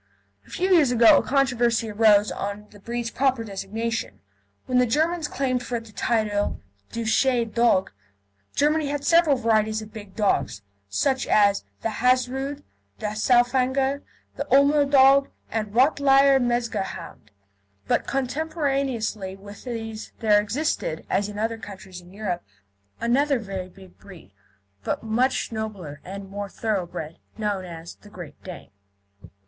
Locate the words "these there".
19.65-20.41